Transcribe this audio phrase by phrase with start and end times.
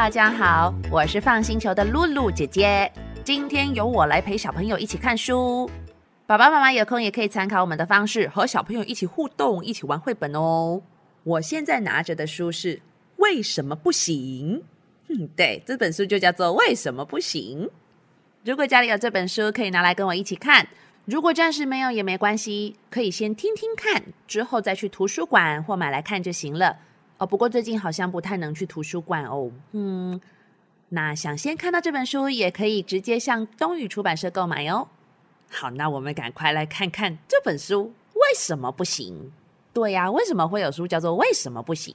[0.00, 2.90] 大家好，我是放星球的露露姐姐。
[3.22, 5.70] 今天由我来陪小朋友一起看书，
[6.26, 10.80] 爸爸妈妈有空也可以参考我们的方式，和小朋友一起互动，一起玩绘本哦。
[11.22, 12.76] 我现在拿着的书是
[13.16, 14.62] 《为什么不行》。
[15.10, 17.66] 嗯，对，这本书就叫做《为什么不行》。
[18.42, 20.64] 如果家里有这本书，可以拿来跟我一起看；
[21.04, 26.78] 如果暂时没有也没关系，可以先听听看，之后再去图书馆或买来看就行了。
[27.20, 29.52] 哦，不过最近好像不太能去图书馆哦。
[29.72, 30.18] 嗯，
[30.88, 34.88] 那想先看到这本书，也可以直接向东宇出版社购买哦。
[35.50, 39.30] 好，那我们赶快来看看这本书为什么不行？
[39.74, 41.94] 对呀，为什么会有书叫做《为什么不行》？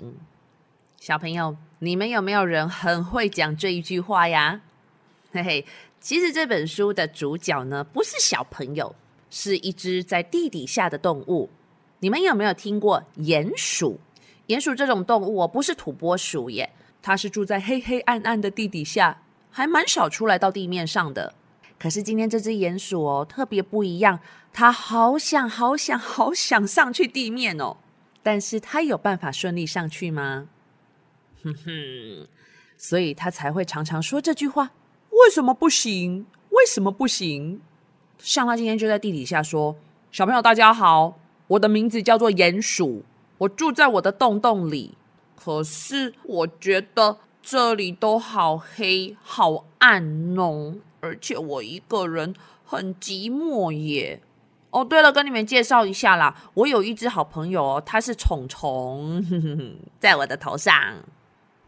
[1.00, 4.62] 小朋友，你们有没有人很会讲这一句话呀？
[5.32, 5.66] 嘿嘿，
[6.00, 8.94] 其实这本书的主角呢，不是小朋友，
[9.32, 11.50] 是一只在地底下的动物。
[11.98, 14.00] 你们有没有听过鼹鼠？
[14.48, 21.34] 鼹鼠这种动物哦，不是土拨鼠耶，它是住在黑黑暗暗的地底下，还蛮少出来到地面上的。
[21.80, 24.20] 可是今天这只鼹鼠哦，特别不一样，
[24.54, 27.78] 它好想好想好想上去地面哦，
[28.22, 30.48] 但是它有办法顺利上去吗？
[31.44, 32.28] 哼哼，
[32.78, 34.72] 所以它才会常常说这句话：
[35.10, 36.26] 为什么不行？
[36.52, 37.62] 为什么不行？
[38.20, 39.76] 像它今天就在地底下说
[40.12, 43.04] ：“小朋友，大家好，我的名字叫做鼹鼠。”
[43.40, 44.98] 我住在我的洞洞里，
[45.36, 52.34] 可是我觉得这里都好黑、好暗哦，而且我一个人
[52.64, 54.22] 很寂寞耶。
[54.72, 59.24] 哦，对了，跟你们介绍一下啦，我有一只好朋友哦，它是虫虫，
[60.00, 60.74] 在我的头上。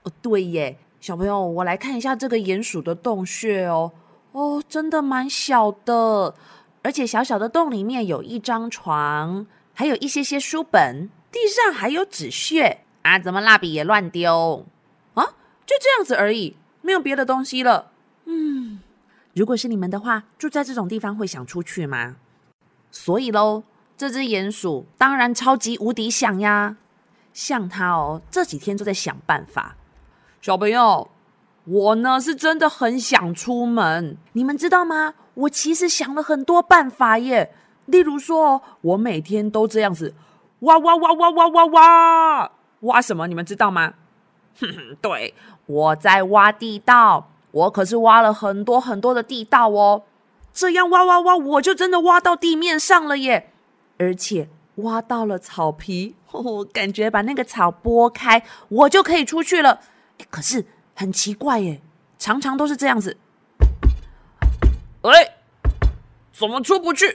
[0.04, 3.92] 哦，对耶，小朋友，我来看一下这个鼹鼠的洞穴哦。
[4.32, 6.34] 哦，真的蛮小的，
[6.82, 11.10] 而且小小的洞里面有一张床，还有一些些书本。
[11.40, 13.20] 地上还有纸屑啊！
[13.20, 14.66] 怎么蜡笔也乱丢
[15.14, 15.24] 啊？
[15.68, 17.92] 就这样子而已，没有别的东西了。
[18.26, 18.80] 嗯，
[19.36, 22.16] 如果是你们的话，住在这种地方会想出去吗？
[22.90, 23.62] 所以喽，
[23.96, 26.78] 这只鼹鼠当然超级无敌想呀！
[27.34, 29.76] 像它哦，这几天都在想办法。
[30.42, 31.08] 小朋友，
[31.66, 35.14] 我呢是真的很想出门，你们知道吗？
[35.36, 37.54] 我其实想了很多办法耶。
[37.86, 40.16] 例如说，我每天都这样子。
[40.62, 42.52] 哇哇哇哇哇哇哇！
[42.82, 43.28] 挖什么？
[43.28, 43.94] 你们知道吗？
[45.02, 45.34] 对，
[45.66, 50.04] 我在挖地道，我可是挖了很多很多的地道哦。
[50.52, 53.52] 这样挖挖挖，我就真的挖到地面上了耶！
[54.00, 56.16] 而且挖到了草皮，
[56.74, 59.82] 感觉把那个草拨开，我就可以出去了。
[60.32, 61.82] 可是很奇怪耶，
[62.18, 63.18] 常常都是这样子。
[65.02, 65.36] 哎，
[66.34, 67.12] 怎么出不去？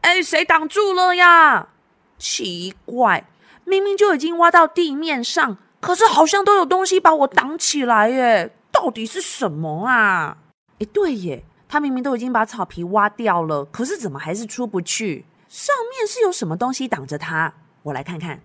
[0.00, 1.68] 哎，谁挡住了呀？
[2.22, 3.28] 奇怪，
[3.64, 8.54] 明明就已经挖到地面上，可是好像都有东西把我挡起来耶！
[8.70, 10.38] 到底是什么啊？
[10.78, 15.24] 哎，对耶，他明明都已经把草皮挖掉了，可是怎么还是出不去？
[15.48, 17.54] 上面是有什么东西挡着他？
[17.82, 18.40] 我来看看。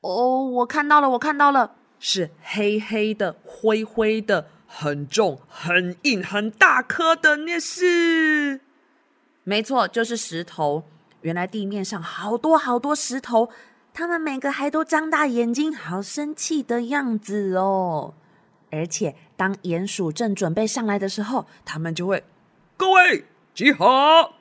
[0.00, 8.62] 哦，我看到了，我看到了，是黑黑的、灰灰的、很重、很硬、很大颗的，那是
[9.44, 10.84] 没错，就是石头。
[11.26, 13.50] 原来地面上好多好多石头，
[13.92, 18.14] 他们每个还都张大眼睛，好生气的样子哦。
[18.70, 22.22] 而且当鼹鼠正准备上来的时候，他们就会：
[22.76, 24.34] 各位集合，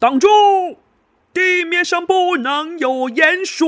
[0.00, 0.26] 挡住！
[1.32, 3.64] 地面上不能有鼹鼠。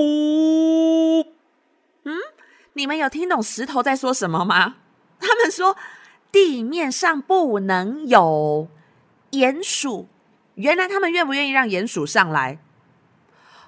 [2.02, 2.16] 嗯，
[2.72, 4.74] 你们有听懂石头在说什么吗？
[5.20, 5.76] 他们说
[6.32, 8.66] 地面上不能有
[9.30, 10.08] 鼹鼠。
[10.58, 12.58] 原来他们愿不愿意让鼹鼠上来？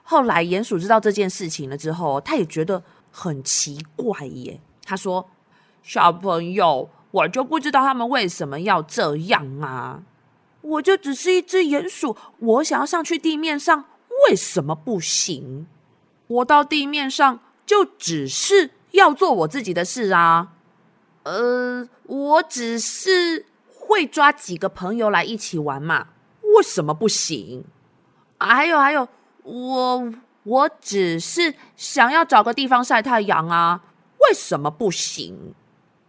[0.02, 4.60] 后来鼹鼠知道这件事情了之后，他也觉得很奇怪耶。
[4.84, 5.30] 他说
[5.84, 10.02] ：“小朋友，我就不知道他们为什么要这样啊！
[10.62, 13.84] 我就只是一只鼹鼠，我想要上去地面上，
[14.28, 15.68] 为什么不行？
[16.26, 20.54] 我到地面上就只是要做我自己的事啊！
[21.22, 26.08] 呃，我只是会抓几个朋友来一起玩嘛。”
[26.56, 27.64] 为什么不行？
[28.38, 29.06] 还有还有，
[29.42, 30.12] 我
[30.44, 33.82] 我只是想要找个地方晒太阳啊，
[34.18, 35.54] 为什么不行？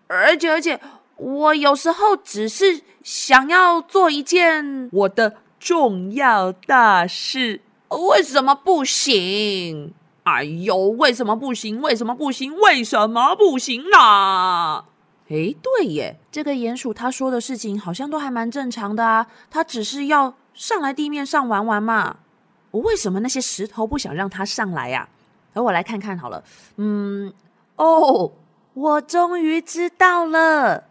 [0.08, 0.80] 而且而且，
[1.18, 9.94] 我有时候只是想要做一件我的重要大事，为什么不行？
[10.24, 11.82] 哎呦，为什么不行？
[11.82, 12.56] 为什么不行？
[12.56, 14.86] 为什么不行啦？
[15.32, 19.28] 哎，对耶，这个鼹鼠他说的事情好像都还蛮正常的啊。
[19.50, 22.18] 他只是要上来地面上玩玩嘛。
[22.72, 25.08] 我为什么那些石头不想让他上来呀？
[25.54, 26.44] 而我来看看好了。
[26.76, 27.34] 嗯，
[27.78, 28.34] 哦，
[28.74, 30.84] 我终于知道了，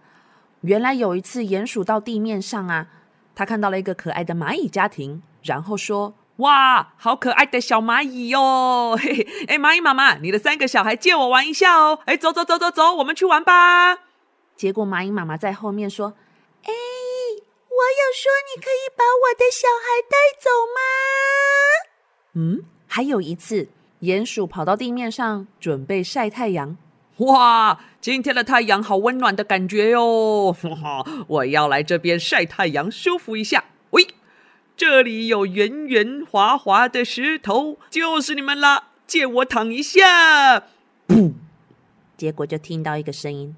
[0.63, 2.87] 原来有一次鼹鼠到地面上啊，
[3.35, 8.97] 他看到了一个可爱的蚂蚁家庭，然后说：“哇，好可爱的小蚂蚁哟！
[8.99, 11.99] 嘿嘿，哎，蚂蚁妈妈，你的三个小孩借我玩一下哦！
[12.07, 13.99] 哎，走走走走走，我们去玩吧。”
[14.61, 16.09] 结果蚂蚁妈妈在后面说
[16.65, 20.79] ：“哎，我有说你可以把我的小孩带走吗？”
[22.37, 23.69] 嗯，还有一次。
[24.03, 26.77] 鼹鼠跑到地面上，准备晒太阳。
[27.17, 30.55] 哇，今天的太阳好温暖的感觉哟！
[31.27, 33.65] 我要来这边晒太阳，舒服一下。
[33.93, 34.09] 喂，
[34.77, 40.65] 这里有圆圆滑滑的石头，就是你们啦，借我躺一下。
[41.09, 41.33] 噗！
[42.19, 43.57] 结果就听到一个声音：“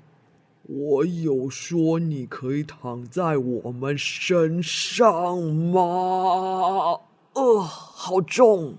[0.65, 7.01] 我有说你可以躺在我们身上吗？”
[7.35, 8.77] 呃，好重。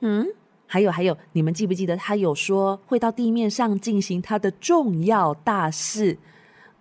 [0.00, 0.26] 嗯。
[0.66, 6.18] 还有还有，你们记不记得他有说会到地面上进行他的重要大事？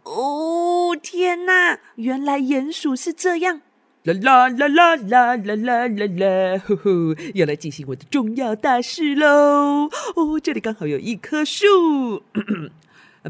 [0.03, 1.79] 哦，天哪！
[1.95, 3.61] 原来鼹鼠是这样！
[4.03, 6.61] 啦啦啦啦啦啦啦啦啦！
[6.65, 9.89] 呼呼，要来进行我的重要大事喽！
[10.15, 12.23] 哦，这里刚好有一棵树，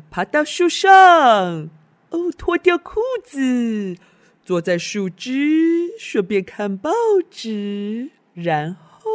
[0.10, 1.70] 爬到树上，
[2.10, 3.96] 哦，脱掉裤子，
[4.44, 6.92] 坐在树枝，顺便看报
[7.30, 9.10] 纸，然后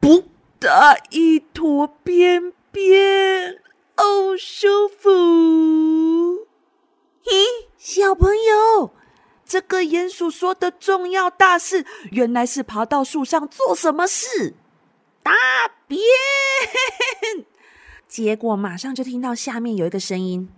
[0.00, 0.24] 不。
[0.60, 3.60] 打一坨便便，
[3.96, 5.08] 哦，舒服。
[7.22, 8.92] 咦，小朋友，
[9.46, 14.54] 这个鼹鼠说的重要大事，原来是爬到树上做什么事？
[15.22, 15.32] 大
[15.86, 16.00] 便。
[18.08, 20.48] 结果马上就听到下面有一个声音：“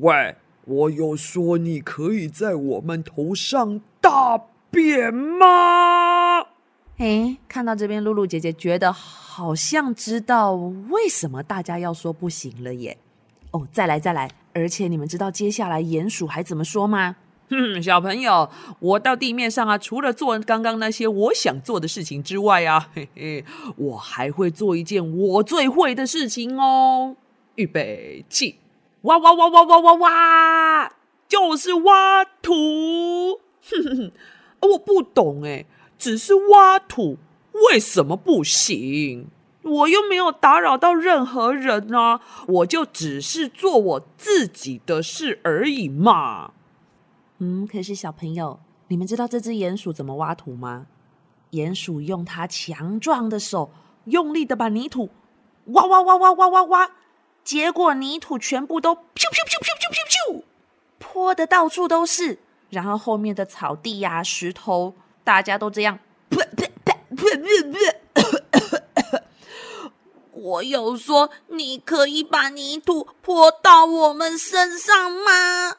[0.00, 0.36] 喂，
[0.66, 4.38] 我有说你可以在我们头上大
[4.70, 6.40] 便吗？”
[6.98, 12.96] 哎，看到这边，露露姐姐觉得好像知道为什么大家要说不行了耶。
[13.52, 17.16] 哦，再来再来，而且你们知道接下来鼹鼠还怎么说吗？
[17.52, 18.48] 哼，小朋友，
[18.80, 23.44] 我到地面上啊，除了做刚刚那些我想做的事情之外啊，嘿嘿，
[23.76, 27.16] 我还会做一件我最会的事情哦。
[27.56, 28.58] 预备起，
[29.02, 30.92] 挖挖挖挖挖挖挖，
[31.28, 33.40] 就是挖土。
[33.62, 34.12] 哼哼哼，
[34.60, 35.66] 我不懂哎。
[35.98, 37.16] 只是挖土，
[37.70, 39.26] 为什么不行？
[39.62, 42.20] 我又没有打扰到任何人啊！
[42.48, 46.50] 我就只是做我自己的事而已嘛。
[47.44, 50.86] 嗯，可是小朋友，你们知道这只鼹鼠怎么挖土吗？
[51.50, 53.72] 鼹鼠用它强壮的手，
[54.04, 55.10] 用力的把泥土
[55.64, 56.92] 挖挖挖挖挖挖挖，
[57.42, 60.44] 结果泥土全部都噗噗噗噗噗噗噗，
[61.00, 62.38] 泼的到处都是。
[62.70, 64.94] 然后后面的草地呀、石头。
[65.24, 65.98] 大家都这样，
[70.30, 75.78] 我有说你可以把泥土泼到我们身上吗？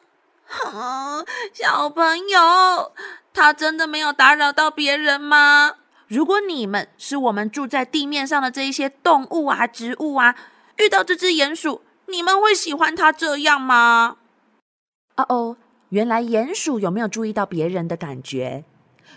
[1.52, 2.92] 小朋友，
[3.32, 5.74] 他真的没有打扰到别人吗？
[6.08, 10.34] 如果你们是我们住在地面上的这一些动物啊、植物啊，
[10.76, 14.18] 遇到这只鼹鼠，你们会喜欢它这样吗？
[15.16, 15.56] 哦哦，
[15.88, 18.64] 原来鼹鼠有没有注意到别人的感觉？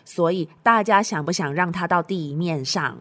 [0.06, 3.00] 所以大家想不想让它到地面上？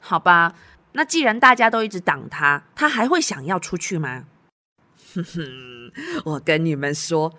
[0.00, 0.54] 好吧，
[0.92, 4.24] 那既然大家都一直挡它，它还会想要出去吗？
[5.14, 5.92] 哼哼，
[6.24, 7.32] 我跟你们说，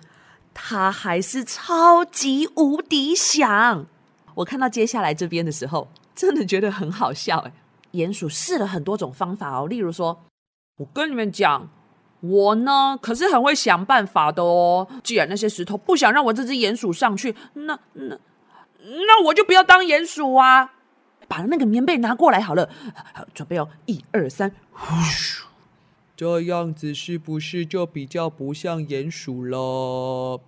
[0.55, 3.85] 他还是超级无敌想。
[4.33, 7.51] 我看到接下来这边的时候，真的觉得很好笑哎。
[7.91, 10.25] 鼹鼠试了很多种方法哦，例如说，
[10.77, 11.69] 我跟你们讲，
[12.21, 14.87] 我呢可是很会想办法的哦。
[15.03, 18.17] 既然那些石头不想让我这只鼹鼠上去，那那。
[19.07, 20.73] 那我就不要当鼹鼠啊！
[21.27, 22.69] 把那个棉被拿过来好了，
[23.33, 24.93] 准备哦，一二三，呼！
[26.15, 30.39] 这样子是不是就比较不像鼹鼠了？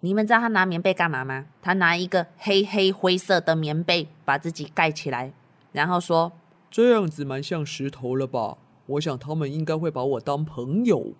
[0.00, 1.44] 你们知道他拿棉被干嘛吗？
[1.60, 5.32] 他拿一个黑黑灰色的棉被把自己盖起来，
[5.72, 6.32] 然后说
[6.70, 8.56] ：“这样子蛮像石头了吧？
[8.86, 11.12] 我想他们应该会把我当朋友。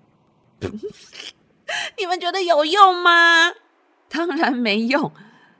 [1.98, 3.52] ”你们觉得有用吗？
[4.08, 5.12] 当然没用。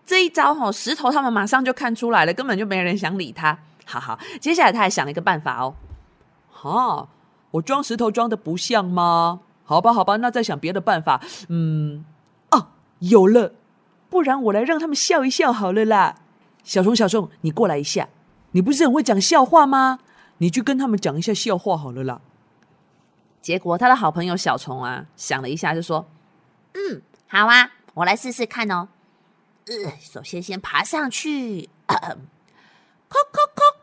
[0.07, 3.59] 这一招吼，石头他们马上就看出来了，根本就没人想理他。
[3.85, 5.75] 好好，接下来他还想了一个办法哦。
[6.49, 7.09] 哈，
[7.53, 9.41] 我装石头装的不像吗？
[9.65, 11.23] 好吧，好吧，那再想别的办法。
[11.49, 12.05] 嗯，
[12.51, 13.53] 哦，有了，
[14.09, 16.17] 不然我来让他们笑一笑好了啦。
[16.65, 18.09] 小虫，小虫，你过来一下。
[18.53, 20.01] 你不是很会讲笑话吗？
[20.39, 22.21] 你去跟他们讲一下笑话好了啦。
[23.41, 26.07] 结果他的好朋友小虫啊，想了一下就说
[26.75, 28.89] ：“嗯，好啊，我来试试看哦。”
[29.67, 31.99] 呃，首先先爬上去， 叩
[33.09, 33.77] 叩叩！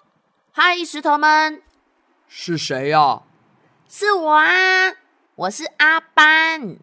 [0.52, 1.62] 嗨，石头们，
[2.28, 3.22] 是谁呀？
[3.90, 4.94] 是我啊，
[5.36, 6.76] 我是阿班。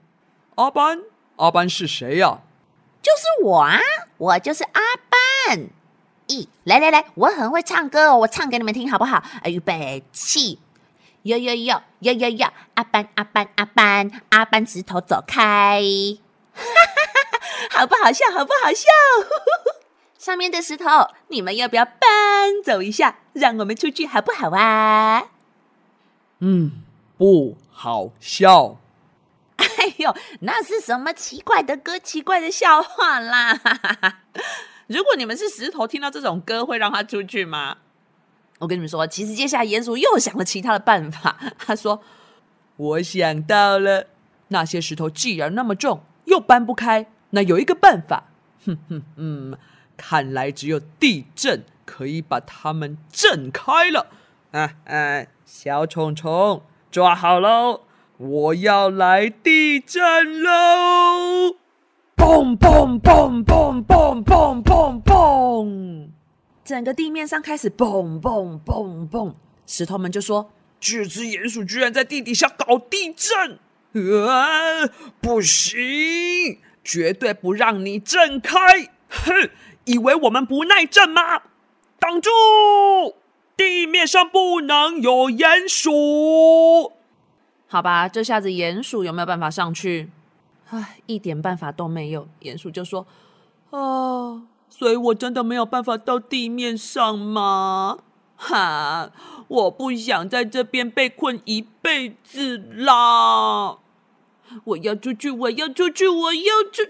[0.55, 1.03] 阿班，
[1.37, 2.41] 阿班是谁呀？
[3.03, 3.79] 就是我啊，
[4.17, 4.81] 我就是阿
[5.11, 5.69] 班。
[6.29, 9.23] 咦，来来来，我很会唱歌哦，我唱给你们听好不好？
[9.45, 10.59] 预备起，
[11.25, 15.83] 哟哟哟哟哟哟，阿班阿班阿班阿班，石头走开，
[16.55, 18.31] 哈哈哈哈，好不好笑？
[18.33, 18.89] 好不好笑？
[20.19, 25.25] 上面的石头，你们要不要搬走一下，让我们出去好不好啊？
[26.41, 26.84] 嗯，
[27.25, 28.77] 不好笑。
[29.57, 33.59] 哎呦，那是什么奇怪的歌、奇怪的笑话啦？
[34.89, 37.79] 如果你们是石头，听到这种歌会让他出去吗？
[38.59, 41.39] 我跟你们说，其实接下来鼹鼠又想了其他的办法。
[41.57, 42.03] 他说
[42.77, 44.09] ：“我想到了，
[44.49, 48.25] 那些石头既然那么重，又搬不开，那有一个办法。
[48.67, 49.59] 哼哼嗯，
[49.97, 54.09] 看来只有地震可以把它们震开了。
[54.51, 56.61] 啊啊，小虫虫
[56.95, 57.81] 抓好喽！”
[58.19, 61.57] 我要来地震喽！
[62.17, 66.11] 嘣嘣嘣嘣嘣嘣嘣嘣！
[66.65, 69.35] 整个地面上开始嘣嘣嘣嘣，
[69.67, 73.59] 石头们就说：“这只鼹鼠居然在地底下搞地震！
[74.29, 74.87] 啊，
[75.21, 78.57] 不行，绝对不让你震开！
[79.09, 79.51] 哼，
[79.87, 81.43] 以为我们不耐震吗？
[81.99, 82.31] 挡住！
[83.57, 86.93] 地面上不能有鼹鼠！”
[87.67, 90.11] 好吧，这下子鼹鼠有没有办法上去？
[90.71, 92.29] 唉，一点办法都没有。
[92.41, 93.07] 鼹鼠就说
[93.71, 97.99] ：“啊，所以我真的没有办法到地面上吗？
[98.37, 99.11] 哈，
[99.49, 103.79] 我不想在这边被困一辈子啦！
[104.65, 106.43] 我要出去，我要出去，我要
[106.73, 106.83] 出……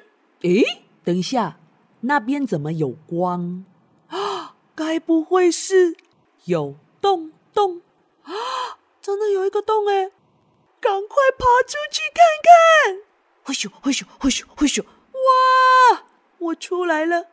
[0.43, 0.65] 诶，
[1.03, 1.59] 等一下，
[2.01, 3.65] 那边怎么有光？
[4.09, 5.97] 啊， 该不会是
[6.45, 7.81] 有洞洞？
[8.25, 8.33] 啊，
[9.01, 10.13] 真的有一个洞诶。
[10.79, 13.03] 赶快爬出去看看！
[13.45, 14.83] 嘿咻嘿咻嘿咻嘿咻！
[14.85, 16.05] 哇，
[16.39, 17.29] 我出来了！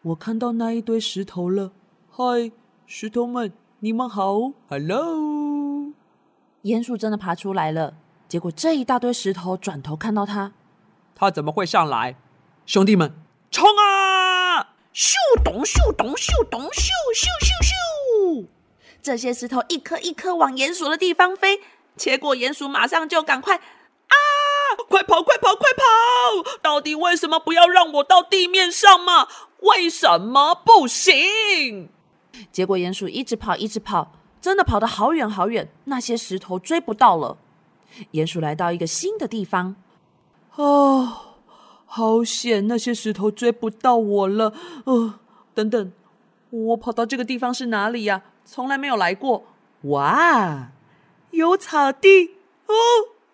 [0.00, 1.72] 我看到那一堆石头了。
[2.10, 2.50] 嗨，
[2.86, 5.92] 石头们，你们好！Hello！
[6.62, 7.98] 鼹鼠真的爬出来了。
[8.26, 10.52] 结果这一大堆石头转头看到他，
[11.14, 12.16] 他怎么会上来？
[12.64, 13.12] 兄弟们，
[13.50, 14.74] 冲啊！
[14.94, 15.12] 咻
[15.44, 17.72] 咚咻咚咻咚咻咻咻咻！
[19.08, 21.62] 这些石头一颗一颗往鼹鼠的地方飞。
[21.96, 24.14] 结果鼹鼠马上就赶快啊！
[24.86, 26.58] 快跑快跑快跑！
[26.60, 29.26] 到底为什么不要让我到地面上嘛？
[29.60, 31.88] 为什么不行？
[32.52, 34.12] 结果鼹鼠一直跑一直跑，
[34.42, 37.38] 真的跑得好远好远，那些石头追不到了。
[38.12, 39.74] 鼹鼠来到一个新的地方，
[40.56, 41.36] 哦，
[41.86, 42.68] 好险！
[42.68, 44.52] 那些石头追不到我了。
[44.84, 45.14] 呃，
[45.54, 45.92] 等等，
[46.50, 48.22] 我跑到这个地方是哪里呀？
[48.44, 49.44] 从来没有来过。
[49.82, 50.70] 哇！
[51.30, 52.36] 有草地
[52.66, 52.74] 哦，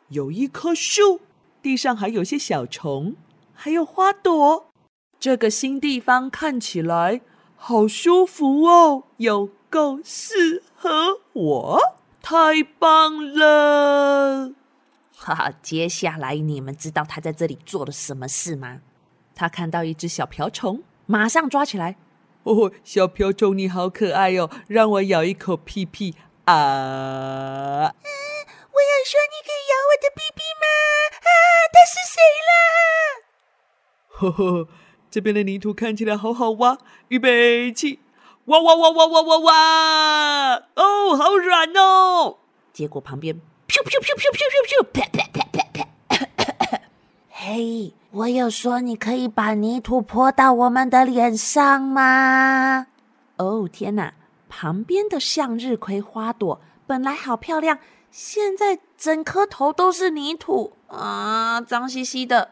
[0.09, 1.21] 有一棵树，
[1.63, 3.15] 地上还有些小虫，
[3.55, 4.67] 还有花朵。
[5.21, 7.21] 这个新地方看起来
[7.57, 11.81] 好舒服哦，有够适合我，
[12.21, 14.53] 太棒了！
[15.17, 18.81] 哈哈，接下来你们知道他在这里做了什么事吗？
[19.35, 21.97] 他看到一只小瓢虫，马上抓起来。
[22.45, 26.15] 哦，小瓢虫你好可爱哦，让我咬一口屁屁。
[26.45, 26.55] 啊！
[28.75, 30.65] 我要说，你可以咬我的屁屁吗？
[31.25, 31.29] 啊，
[31.73, 32.21] 他是谁
[32.51, 32.53] 啦？
[34.09, 34.69] 呵呵，
[35.11, 36.77] 这边的泥土看起来好好挖，
[37.09, 38.01] 预备起，
[38.45, 40.55] 哇哇哇哇哇哇哇！
[40.75, 42.37] 哦，好软哦！
[42.75, 43.37] 结果旁边，
[43.69, 46.81] 噗噗噗噗噗噗噗，啪啪啪啪啪。
[47.31, 52.87] 嘿，我有说你可以把泥土泼到我们的脸上吗？
[53.39, 54.15] 哦，天哪！
[54.49, 57.81] 旁边的向日葵花朵本来好漂亮，
[58.13, 62.51] 现在整颗头都是泥土啊，脏兮兮的。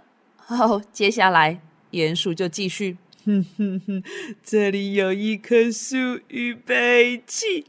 [0.48, 1.60] 哦，接下来
[1.92, 4.02] 鼹鼠就继续，哼哼哼，
[4.42, 7.66] 这里有一棵树，预备起，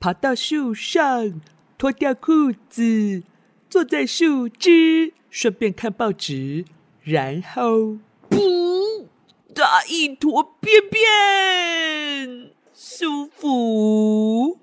[0.00, 1.40] 爬到树上，
[1.78, 3.22] 脱掉裤子，
[3.70, 6.64] 坐在树枝，顺便看报纸，
[7.04, 7.98] 然后，
[8.30, 9.06] 嗯，
[9.54, 12.50] 打一坨便便。
[12.74, 14.58] 舒服。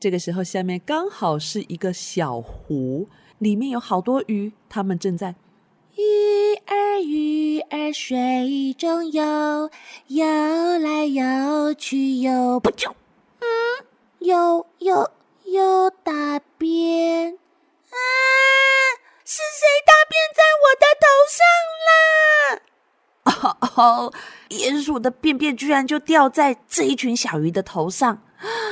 [0.00, 3.06] 这个时候，下面刚好是一个小湖，
[3.38, 5.36] 里面有好多鱼，它们正在
[5.94, 6.02] 鱼
[6.66, 9.70] 儿鱼儿水中游，
[10.08, 10.26] 游
[10.80, 12.90] 来游去游不就，
[13.38, 13.46] 嗯，
[14.18, 15.12] 游游
[15.44, 17.96] 游大便啊！
[19.30, 21.44] 是谁大便在我的头上
[23.36, 23.76] 啦？
[23.76, 24.10] 哦，
[24.48, 28.22] 鼹鼠的便便居然就掉在这一群小鱼的头上。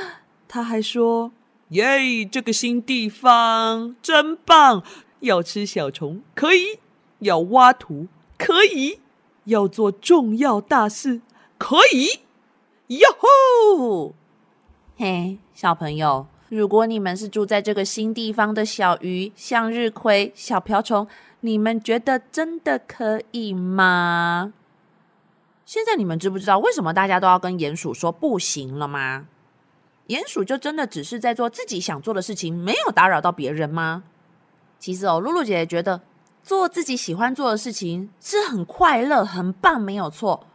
[0.49, 1.31] 他还说
[1.69, 4.83] ：“耶，这个新地方真棒！
[5.21, 6.81] 要吃小虫可以，
[7.19, 8.07] 要挖土
[8.39, 9.01] 可以，
[9.45, 11.21] 要做重要大事
[11.59, 12.21] 可以。
[12.87, 14.15] 哟吼！
[14.97, 21.07] 嘿，小朋友，如果你们是住在这个新地方的小鱼、向日葵、小瓢虫，
[21.41, 24.53] 你们觉得真的可以吗？
[25.65, 29.27] 现在你们知不知道为什么大家都要跟鼹鼠说不行了吗？
[30.07, 34.05] 鼹鼠就真的只是在做自己想做的事情，没有打扰到别人吗？
[34.79, 36.01] 其实哦，露露姐姐觉得
[36.45, 40.47] 做自己喜欢做的事情是很快乐、很棒，没有错。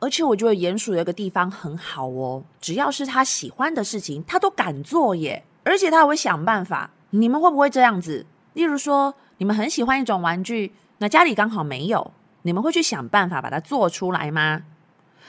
[0.00, 5.44] 而且我觉得鼹鼠有一个地方很好哦，只要是他喜欢的事情，他都敢做耶。
[5.62, 6.90] 而且他会想办法。
[7.10, 8.24] 你们会不会这样子？
[8.54, 14.62] 例如说，你们很喜欢一种玩具，那家里刚好没有，你们会去想办法把它做出来吗？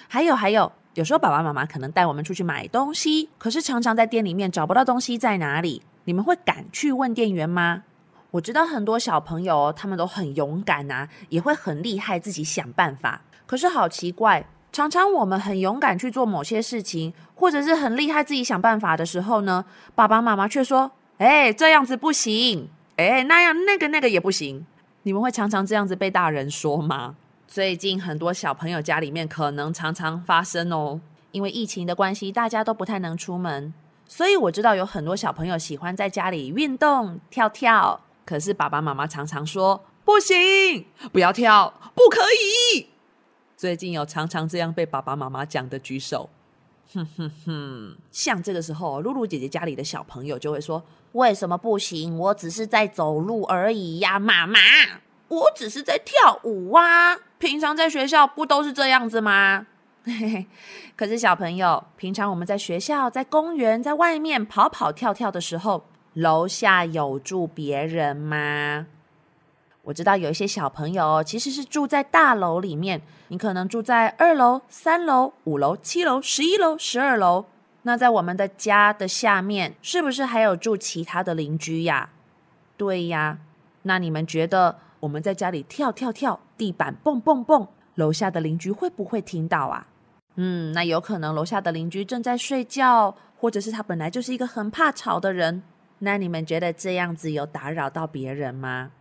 [0.07, 0.71] 还有还有。
[0.93, 5.81] 有时候爸爸妈妈可能带我们出去买东西，可是常常在店里面找不到东西在哪里。
[6.03, 7.83] 你们会敢去问店员吗？
[8.31, 13.21] 我知道很多小朋友他们都很勇敢啊，也会很厉害，自己想办法。
[13.45, 24.65] 可是好奇怪，常常我们很勇敢去做某些事情，或者是很厉害自己想办法的时候呢，爸爸妈妈却说：“哎，这样子不行，哎，那样那个那个也不行。”
[25.03, 27.15] 你们会常常这样子被大人说吗？
[27.47, 31.01] 最近很多小朋友家里面可能常常发生哦，
[31.31, 33.73] 因为疫情的关系，大家都不太能出门，
[34.07, 37.99] 所以我知道有很多小朋友喜欢在家里运动跳跳。
[38.23, 42.21] 可是爸爸妈妈常常说不行，不要跳，不可
[42.75, 42.90] 以。
[43.61, 46.27] 最近有常常这样被爸爸妈妈讲的举手。
[46.95, 52.17] 哼哼哼，像这个时候，露露姐姐家里的小朋友就会说：为什么不行？
[52.17, 54.59] 我只是在走路而已呀，妈妈。
[55.27, 59.67] 我只是在跳舞啊，平常在学校不都是这样子吗？
[60.05, 60.47] 嘿嘿
[60.95, 68.87] 可是小朋友，平常我们在学校、在公园、在外面跑跑跳跳的时候，楼下有住别人吗？
[69.83, 77.45] 我知道有一些小朋友其实是住在大楼里面，你可能住在二楼、三楼、五楼、七楼、十一楼、十二楼。
[77.83, 82.09] 那在我们的家的下面，是不是还有住其他的邻居呀？
[82.77, 83.39] 对呀，
[83.83, 84.77] 那你们觉得？
[85.01, 89.87] 我们在家里跳跳跳，地板蹦蹦蹦，楼下的邻居会不会听到啊？
[90.35, 95.63] 嗯，那有可能楼下的邻居正在睡觉，或者是他本来就是一个很怕吵的人。
[95.97, 98.91] 那你们觉得这样子有打扰到别人吗？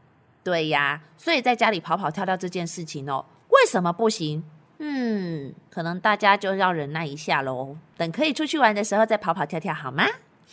[0.43, 4.43] 对呀，所以在家里跑跑跳跳这件事情哦，为什么不行？
[4.79, 10.05] 嗯，可能大家就要忍耐一下喽，等可以出去玩的时候再跑跑跳跳好吗？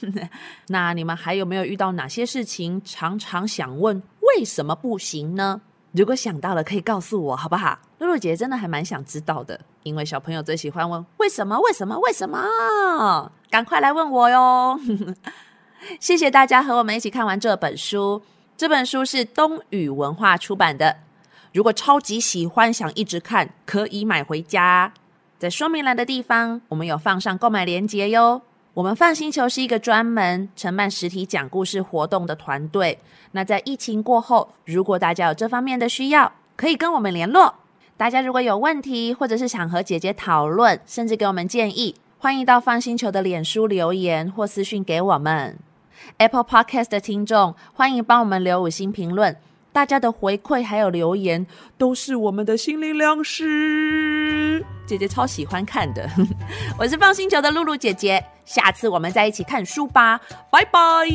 [0.68, 4.04] 那你们还有没有遇到哪些事情，常常想问？
[4.22, 5.62] 为什么不行呢？
[5.94, 7.80] 如果想到了，可以告诉我，好不好？
[8.00, 11.58] 露露姐真的还蛮想知道的，因为小朋友最喜欢问为什么？
[11.62, 11.98] 为什么？
[12.00, 13.32] 为什么？
[13.50, 14.80] 赶快来问我哟！
[16.00, 18.22] 谢谢大家和我们一起看完这本书。
[18.58, 20.98] 这本书是东宇文化出版的。
[21.54, 24.92] 如果超级喜欢，想一直看，可以买回家。
[25.38, 28.42] 在说明栏的地方，我们有放上购买链接哟。
[28.74, 32.98] 我们放星球是一个专门承办实体讲故事活动的团队。
[33.34, 37.54] 那在疫情过后，如果大家有这方面的需要，可以跟我们联络。
[37.96, 45.60] 大家如果有问题，或者是想和姐姐讨论，甚至给我们建议，欢迎到放星球的脸书留言或私讯给我们。
[46.18, 49.38] Apple Podcast 的听众，欢迎帮我们留五星评论。
[49.74, 51.46] 大家的回馈还有留言，
[51.78, 54.66] 都是我们的心灵粮食。
[54.88, 56.10] 姐姐超喜欢看的，
[56.80, 58.26] 我是放星球的露露姐姐。
[58.44, 61.08] 下次我们再一起看书吧，拜拜。